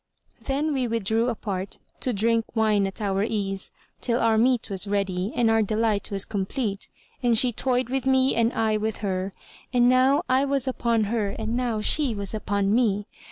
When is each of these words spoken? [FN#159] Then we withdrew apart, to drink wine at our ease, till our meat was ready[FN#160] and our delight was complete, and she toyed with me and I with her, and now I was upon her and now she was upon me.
[FN#159] 0.39 0.45
Then 0.47 0.73
we 0.73 0.87
withdrew 0.87 1.29
apart, 1.29 1.77
to 1.99 2.11
drink 2.11 2.55
wine 2.55 2.87
at 2.87 2.99
our 3.01 3.21
ease, 3.23 3.71
till 3.99 4.19
our 4.19 4.35
meat 4.39 4.67
was 4.67 4.87
ready[FN#160] 4.87 5.33
and 5.35 5.51
our 5.51 5.61
delight 5.61 6.09
was 6.09 6.25
complete, 6.25 6.89
and 7.21 7.37
she 7.37 7.51
toyed 7.51 7.89
with 7.89 8.07
me 8.07 8.33
and 8.35 8.51
I 8.53 8.77
with 8.77 8.97
her, 9.05 9.31
and 9.71 9.87
now 9.87 10.23
I 10.27 10.43
was 10.43 10.67
upon 10.67 11.03
her 11.03 11.29
and 11.29 11.55
now 11.55 11.81
she 11.81 12.15
was 12.15 12.33
upon 12.33 12.73
me. 12.73 13.05